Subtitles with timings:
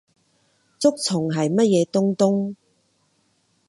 [0.79, 2.55] 竹蟲係乜嘢東東？